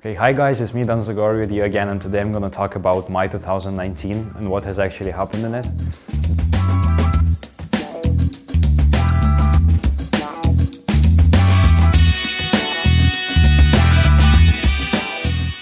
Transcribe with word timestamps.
Okay, 0.00 0.14
hi 0.14 0.32
guys, 0.32 0.60
it's 0.60 0.72
me 0.74 0.84
Dan 0.84 0.98
Zagorii 1.00 1.40
with 1.40 1.50
you 1.50 1.64
again 1.64 1.88
and 1.88 2.00
today 2.00 2.20
I'm 2.20 2.30
gonna 2.30 2.48
talk 2.48 2.76
about 2.76 3.10
my 3.10 3.26
2019 3.26 4.32
and 4.36 4.48
what 4.48 4.64
has 4.64 4.78
actually 4.78 5.10
happened 5.10 5.44
in 5.44 5.54
it. 5.56 5.66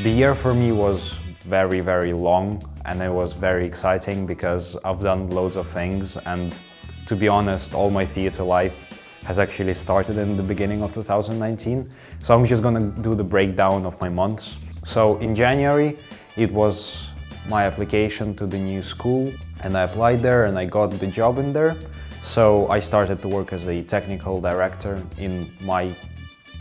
The 0.03 0.11
year 0.11 0.35
for 0.35 0.53
me 0.53 0.71
was 0.71 1.19
very, 1.47 1.81
very 1.81 2.13
long 2.13 2.63
and 2.85 3.01
it 3.01 3.11
was 3.11 3.33
very 3.33 3.65
exciting 3.65 4.27
because 4.27 4.77
I've 4.85 5.01
done 5.01 5.31
loads 5.31 5.57
of 5.57 5.67
things 5.67 6.19
and 6.27 6.59
to 7.07 7.17
be 7.17 7.27
honest, 7.27 7.73
all 7.73 7.89
my 7.89 8.05
theatre 8.05 8.45
life 8.45 8.96
has 9.27 9.41
actually 9.41 9.75
started 9.75 10.19
in 10.19 10.37
the 10.37 10.43
beginning 10.43 10.83
of 10.83 10.95
2019. 10.95 11.91
So 12.21 12.33
I'm 12.35 12.47
just 12.47 12.63
gonna 12.63 12.87
do 13.03 13.17
the 13.17 13.25
breakdown 13.25 13.85
of 13.85 14.01
my 14.01 14.09
months. 14.09 14.59
So 14.85 15.19
in 15.19 15.35
January, 15.35 15.99
it 16.37 16.53
was 16.53 17.11
my 17.49 17.65
application 17.65 18.37
to 18.37 18.47
the 18.47 18.59
new 18.59 18.83
school 18.83 19.33
and 19.65 19.77
I 19.77 19.83
applied 19.83 20.23
there 20.23 20.45
and 20.45 20.57
I 20.57 20.65
got 20.65 20.91
the 21.01 21.09
job 21.09 21.39
in 21.39 21.53
there. 21.53 21.77
So 22.23 22.69
I 22.69 22.79
started 22.79 23.21
to 23.23 23.29
work 23.29 23.53
as 23.53 23.67
a 23.67 23.83
technical 23.83 24.41
director 24.41 25.03
in 25.19 25.53
my 25.61 25.97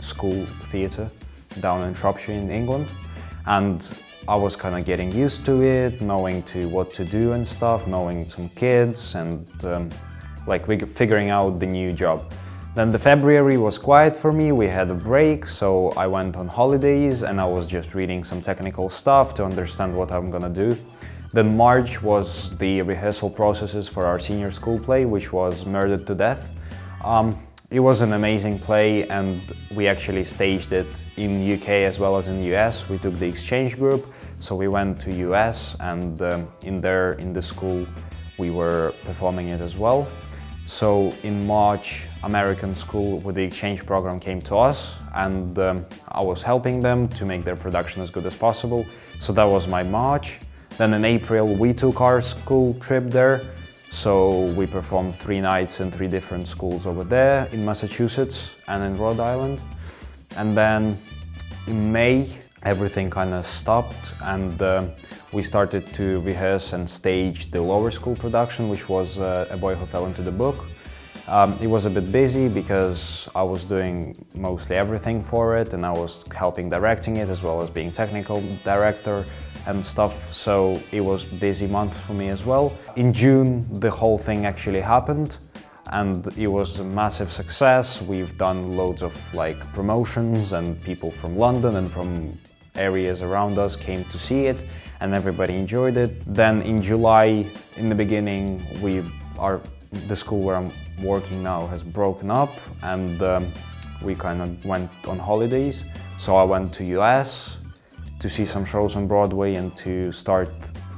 school 0.00 0.44
theatre 0.70 1.08
down 1.60 1.84
in 1.84 1.94
Shropshire 1.94 2.32
in 2.32 2.50
England 2.50 2.88
and 3.46 3.92
I 4.26 4.34
was 4.34 4.56
kind 4.56 4.74
of 4.74 4.84
getting 4.84 5.12
used 5.12 5.46
to 5.46 5.62
it, 5.62 6.02
knowing 6.02 6.42
to 6.54 6.68
what 6.68 6.92
to 6.94 7.04
do 7.04 7.32
and 7.34 7.46
stuff, 7.46 7.86
knowing 7.86 8.28
some 8.28 8.48
kids 8.50 9.14
and 9.14 9.46
um, 9.64 9.88
like 10.48 10.66
figuring 10.88 11.30
out 11.30 11.60
the 11.60 11.66
new 11.66 11.92
job. 11.92 12.32
Then 12.76 12.90
the 12.90 12.98
February 12.98 13.56
was 13.56 13.78
quiet 13.78 14.14
for 14.14 14.34
me, 14.34 14.52
we 14.52 14.68
had 14.68 14.90
a 14.90 14.94
break, 14.94 15.46
so 15.46 15.92
I 15.96 16.06
went 16.06 16.36
on 16.36 16.46
holidays 16.46 17.22
and 17.22 17.40
I 17.40 17.46
was 17.46 17.66
just 17.66 17.94
reading 17.94 18.22
some 18.22 18.42
technical 18.42 18.90
stuff 18.90 19.32
to 19.36 19.46
understand 19.46 19.96
what 19.96 20.12
I'm 20.12 20.30
gonna 20.30 20.50
do. 20.50 20.76
Then 21.32 21.56
March 21.56 22.02
was 22.02 22.54
the 22.58 22.82
rehearsal 22.82 23.30
processes 23.30 23.88
for 23.88 24.04
our 24.04 24.18
senior 24.18 24.50
school 24.50 24.78
play, 24.78 25.06
which 25.06 25.32
was 25.32 25.64
Murdered 25.64 26.06
to 26.06 26.14
Death. 26.14 26.50
Um, 27.02 27.42
it 27.70 27.80
was 27.80 28.02
an 28.02 28.12
amazing 28.12 28.58
play 28.58 29.08
and 29.08 29.54
we 29.74 29.88
actually 29.88 30.26
staged 30.26 30.72
it 30.72 31.02
in 31.16 31.50
UK 31.54 31.88
as 31.88 31.98
well 31.98 32.18
as 32.18 32.28
in 32.28 32.42
US. 32.52 32.90
We 32.90 32.98
took 32.98 33.18
the 33.18 33.26
exchange 33.26 33.78
group, 33.78 34.12
so 34.38 34.54
we 34.54 34.68
went 34.68 35.00
to 35.00 35.12
US 35.30 35.76
and 35.80 36.20
um, 36.20 36.46
in 36.60 36.82
there, 36.82 37.14
in 37.14 37.32
the 37.32 37.40
school, 37.42 37.86
we 38.36 38.50
were 38.50 38.92
performing 39.00 39.48
it 39.48 39.62
as 39.62 39.78
well. 39.78 40.06
So 40.66 41.12
in 41.22 41.46
March, 41.46 42.06
American 42.22 42.74
School 42.74 43.20
with 43.20 43.36
the 43.36 43.42
exchange 43.42 43.86
program 43.86 44.18
came 44.20 44.40
to 44.42 44.56
us 44.56 44.96
and 45.14 45.58
um, 45.58 45.86
I 46.08 46.22
was 46.22 46.42
helping 46.42 46.80
them 46.80 47.08
to 47.10 47.24
make 47.24 47.44
their 47.44 47.56
production 47.56 48.02
as 48.02 48.10
good 48.10 48.26
as 48.26 48.34
possible. 48.34 48.84
So 49.20 49.32
that 49.32 49.44
was 49.44 49.68
my 49.68 49.82
March. 49.82 50.40
Then 50.76 50.92
in 50.92 51.04
April, 51.04 51.54
we 51.54 51.72
took 51.72 52.00
our 52.00 52.20
school 52.20 52.74
trip 52.74 53.04
there 53.04 53.42
so 53.90 54.46
we 54.52 54.66
performed 54.66 55.14
three 55.14 55.40
nights 55.40 55.80
in 55.80 55.90
three 55.90 56.08
different 56.08 56.48
schools 56.48 56.86
over 56.86 57.04
there 57.04 57.46
in 57.52 57.64
Massachusetts 57.64 58.56
and 58.68 58.82
in 58.82 58.96
Rhode 58.96 59.20
Island. 59.20 59.62
And 60.36 60.56
then 60.56 61.00
in 61.66 61.92
May, 61.92 62.28
everything 62.66 63.08
kind 63.08 63.32
of 63.32 63.46
stopped 63.46 64.14
and 64.22 64.60
uh, 64.60 64.84
we 65.32 65.40
started 65.40 65.86
to 65.94 66.20
rehearse 66.22 66.72
and 66.72 66.88
stage 66.88 67.48
the 67.52 67.62
lower 67.62 67.92
school 67.92 68.16
production, 68.16 68.68
which 68.68 68.88
was 68.88 69.20
uh, 69.20 69.46
A 69.50 69.56
Boy 69.56 69.76
Who 69.76 69.86
Fell 69.86 70.06
Into 70.06 70.20
the 70.20 70.32
Book. 70.32 70.66
Um, 71.28 71.56
it 71.60 71.68
was 71.68 71.86
a 71.86 71.90
bit 71.90 72.10
busy 72.10 72.48
because 72.48 73.28
I 73.36 73.44
was 73.44 73.64
doing 73.64 74.16
mostly 74.34 74.74
everything 74.74 75.22
for 75.22 75.56
it 75.56 75.74
and 75.74 75.86
I 75.86 75.92
was 75.92 76.24
helping 76.34 76.68
directing 76.68 77.18
it 77.18 77.28
as 77.28 77.40
well 77.40 77.62
as 77.62 77.70
being 77.70 77.92
technical 77.92 78.42
director 78.64 79.24
and 79.66 79.84
stuff, 79.84 80.32
so 80.34 80.80
it 80.90 81.00
was 81.00 81.24
busy 81.24 81.68
month 81.68 81.96
for 81.96 82.14
me 82.14 82.30
as 82.30 82.44
well. 82.44 82.72
In 82.96 83.12
June, 83.12 83.66
the 83.80 83.90
whole 83.90 84.18
thing 84.18 84.44
actually 84.44 84.80
happened 84.80 85.36
and 85.92 86.26
it 86.36 86.48
was 86.48 86.80
a 86.80 86.84
massive 86.84 87.32
success. 87.32 88.02
We've 88.02 88.36
done 88.36 88.76
loads 88.76 89.02
of 89.02 89.14
like 89.34 89.58
promotions 89.72 90.52
and 90.52 90.80
people 90.82 91.12
from 91.12 91.36
London 91.36 91.76
and 91.76 91.92
from 91.92 92.36
areas 92.76 93.22
around 93.22 93.58
us 93.58 93.76
came 93.76 94.04
to 94.06 94.18
see 94.18 94.46
it 94.46 94.64
and 95.00 95.14
everybody 95.14 95.54
enjoyed 95.54 95.96
it. 95.96 96.22
Then 96.34 96.62
in 96.62 96.80
July, 96.80 97.46
in 97.76 97.88
the 97.88 97.94
beginning, 97.94 98.66
we 98.80 99.02
are 99.38 99.60
the 100.08 100.16
school 100.16 100.40
where 100.42 100.56
I'm 100.56 100.72
working 101.02 101.42
now 101.42 101.66
has 101.66 101.82
broken 101.82 102.30
up 102.30 102.50
and 102.82 103.22
um, 103.22 103.52
we 104.02 104.14
kind 104.14 104.40
of 104.42 104.64
went 104.64 104.90
on 105.06 105.18
holidays. 105.18 105.84
So 106.18 106.36
I 106.36 106.44
went 106.44 106.72
to 106.74 106.84
US 106.98 107.58
to 108.20 108.28
see 108.28 108.46
some 108.46 108.64
shows 108.64 108.96
on 108.96 109.06
Broadway 109.06 109.54
and 109.56 109.76
to 109.76 110.10
start 110.12 110.50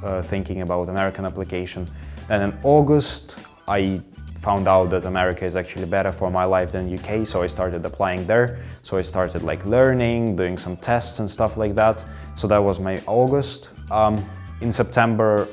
uh, 0.04 0.22
thinking 0.22 0.62
about 0.62 0.88
American 0.88 1.24
application. 1.24 1.88
And 2.28 2.52
in 2.52 2.58
August, 2.62 3.36
I 3.66 4.00
found 4.38 4.68
out 4.68 4.90
that 4.90 5.04
America 5.04 5.44
is 5.44 5.56
actually 5.56 5.86
better 5.86 6.12
for 6.12 6.30
my 6.30 6.44
life 6.44 6.72
than 6.72 6.92
UK, 6.92 7.26
so 7.26 7.42
I 7.42 7.46
started 7.46 7.84
applying 7.84 8.26
there. 8.26 8.60
So 8.82 8.96
I 8.96 9.02
started 9.02 9.42
like 9.42 9.64
learning, 9.66 10.36
doing 10.36 10.56
some 10.56 10.76
tests 10.76 11.18
and 11.18 11.30
stuff 11.30 11.56
like 11.56 11.74
that. 11.74 12.04
So 12.36 12.46
that 12.48 12.62
was 12.62 12.78
my 12.80 13.02
August. 13.06 13.70
Um, 13.90 14.24
in 14.60 14.72
September, 14.72 15.48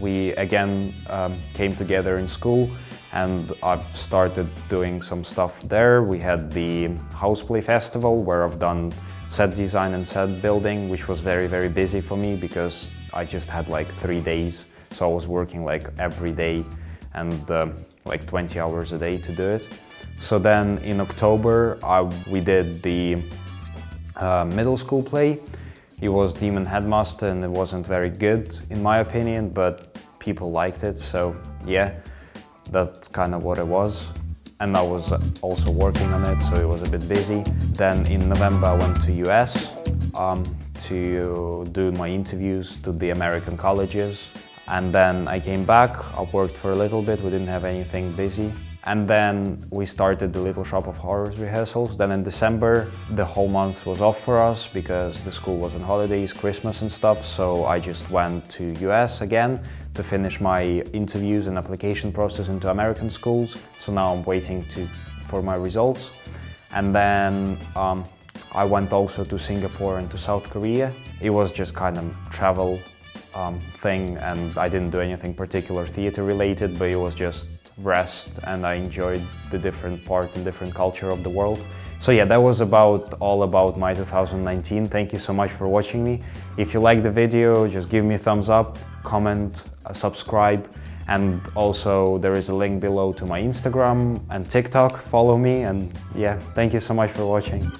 we 0.00 0.32
again 0.32 0.94
um, 1.08 1.38
came 1.52 1.76
together 1.76 2.16
in 2.18 2.26
school 2.26 2.70
and 3.12 3.52
I've 3.62 3.84
started 3.94 4.48
doing 4.68 5.02
some 5.02 5.22
stuff 5.22 5.60
there. 5.68 6.02
We 6.02 6.18
had 6.18 6.50
the 6.50 6.88
Houseplay 7.12 7.62
Festival 7.62 8.24
where 8.24 8.42
I've 8.42 8.58
done 8.58 8.92
set 9.28 9.54
design 9.54 9.92
and 9.94 10.06
set 10.08 10.40
building, 10.40 10.88
which 10.88 11.08
was 11.08 11.20
very, 11.20 11.46
very 11.46 11.68
busy 11.68 12.00
for 12.00 12.16
me 12.16 12.36
because 12.36 12.88
I 13.12 13.26
just 13.26 13.50
had 13.50 13.68
like 13.68 13.92
three 13.92 14.20
days. 14.20 14.64
So 14.92 15.10
I 15.10 15.14
was 15.14 15.26
working 15.26 15.64
like 15.64 15.88
every 15.98 16.32
day 16.32 16.64
and 17.14 17.50
uh, 17.50 17.68
like 18.04 18.26
20 18.26 18.58
hours 18.60 18.92
a 18.92 18.98
day 18.98 19.18
to 19.18 19.32
do 19.32 19.42
it. 19.42 19.68
So 20.20 20.38
then 20.38 20.78
in 20.78 21.00
October, 21.00 21.78
I, 21.82 22.02
we 22.28 22.40
did 22.40 22.82
the 22.82 23.22
uh, 24.16 24.44
middle 24.44 24.76
school 24.76 25.02
play. 25.02 25.38
It 26.00 26.08
was 26.08 26.34
Demon 26.34 26.64
Headmaster 26.64 27.28
and 27.28 27.42
it 27.44 27.50
wasn't 27.50 27.86
very 27.86 28.10
good 28.10 28.56
in 28.70 28.82
my 28.82 28.98
opinion, 28.98 29.50
but 29.50 29.96
people 30.18 30.50
liked 30.50 30.84
it. 30.84 30.98
So 30.98 31.36
yeah, 31.64 31.94
that's 32.70 33.08
kind 33.08 33.34
of 33.34 33.42
what 33.42 33.58
it 33.58 33.66
was 33.66 34.10
and 34.62 34.76
I 34.76 34.82
was 34.82 35.12
also 35.42 35.72
working 35.72 36.08
on 36.12 36.22
it, 36.24 36.40
so 36.40 36.54
it 36.54 36.68
was 36.68 36.82
a 36.82 36.88
bit 36.88 37.08
busy. 37.08 37.42
Then 37.74 38.06
in 38.06 38.28
November 38.28 38.68
I 38.68 38.74
went 38.74 39.02
to 39.02 39.12
US 39.26 39.52
um, 40.14 40.44
to 40.82 41.66
do 41.72 41.90
my 41.90 42.08
interviews 42.08 42.76
to 42.84 42.92
the 42.92 43.10
American 43.10 43.56
colleges. 43.56 44.30
And 44.72 44.90
then 44.90 45.28
I 45.28 45.38
came 45.38 45.64
back, 45.64 45.92
I 46.18 46.22
worked 46.22 46.56
for 46.56 46.70
a 46.70 46.74
little 46.74 47.02
bit, 47.02 47.20
we 47.20 47.28
didn't 47.28 47.48
have 47.48 47.66
anything 47.66 48.10
busy. 48.12 48.50
And 48.84 49.06
then 49.06 49.62
we 49.68 49.84
started 49.84 50.32
the 50.32 50.40
Little 50.40 50.64
Shop 50.64 50.86
of 50.86 50.96
Horrors 50.96 51.36
rehearsals. 51.36 51.94
Then 51.94 52.10
in 52.10 52.22
December, 52.22 52.90
the 53.10 53.24
whole 53.24 53.48
month 53.48 53.84
was 53.84 54.00
off 54.00 54.24
for 54.24 54.40
us 54.40 54.66
because 54.66 55.20
the 55.20 55.30
school 55.30 55.58
was 55.58 55.74
on 55.74 55.82
holidays, 55.82 56.32
Christmas 56.32 56.80
and 56.80 56.90
stuff. 56.90 57.22
So 57.22 57.66
I 57.66 57.78
just 57.78 58.08
went 58.10 58.48
to 58.52 58.72
US 58.88 59.20
again 59.20 59.62
to 59.92 60.02
finish 60.02 60.40
my 60.40 60.62
interviews 60.94 61.48
and 61.48 61.58
application 61.58 62.10
process 62.10 62.48
into 62.48 62.70
American 62.70 63.10
schools. 63.10 63.58
So 63.78 63.92
now 63.92 64.14
I'm 64.14 64.24
waiting 64.24 64.64
to, 64.68 64.88
for 65.26 65.42
my 65.42 65.54
results. 65.54 66.10
And 66.70 66.94
then 66.94 67.58
um, 67.76 68.04
I 68.52 68.64
went 68.64 68.94
also 68.94 69.22
to 69.22 69.38
Singapore 69.38 69.98
and 69.98 70.10
to 70.10 70.16
South 70.16 70.48
Korea. 70.48 70.94
It 71.20 71.28
was 71.28 71.52
just 71.52 71.74
kind 71.74 71.98
of 71.98 72.10
travel 72.30 72.80
um, 73.34 73.60
thing 73.76 74.16
and 74.18 74.56
I 74.58 74.68
didn't 74.68 74.90
do 74.90 75.00
anything 75.00 75.34
particular 75.34 75.86
theater 75.86 76.22
related, 76.24 76.78
but 76.78 76.88
it 76.88 76.96
was 76.96 77.14
just 77.14 77.48
rest 77.78 78.30
and 78.44 78.66
I 78.66 78.74
enjoyed 78.74 79.26
the 79.50 79.58
different 79.58 80.04
part 80.04 80.34
and 80.36 80.44
different 80.44 80.74
culture 80.74 81.10
of 81.10 81.22
the 81.22 81.30
world. 81.30 81.64
So 81.98 82.10
yeah, 82.10 82.24
that 82.24 82.36
was 82.36 82.60
about 82.60 83.14
all 83.20 83.44
about 83.44 83.78
my 83.78 83.94
2019. 83.94 84.86
Thank 84.86 85.12
you 85.12 85.18
so 85.18 85.32
much 85.32 85.50
for 85.50 85.68
watching 85.68 86.02
me. 86.02 86.20
If 86.56 86.74
you 86.74 86.80
like 86.80 87.02
the 87.02 87.10
video, 87.10 87.68
just 87.68 87.88
give 87.88 88.04
me 88.04 88.16
a 88.16 88.18
thumbs 88.18 88.48
up, 88.48 88.76
comment, 89.04 89.64
uh, 89.86 89.92
subscribe, 89.92 90.68
and 91.08 91.40
also 91.54 92.18
there 92.18 92.34
is 92.34 92.48
a 92.48 92.54
link 92.54 92.80
below 92.80 93.12
to 93.12 93.24
my 93.24 93.40
Instagram 93.40 94.20
and 94.30 94.48
TikTok. 94.48 95.02
Follow 95.02 95.38
me 95.38 95.62
and 95.62 95.92
yeah, 96.14 96.38
thank 96.54 96.72
you 96.72 96.80
so 96.80 96.92
much 96.92 97.10
for 97.12 97.24
watching. 97.24 97.70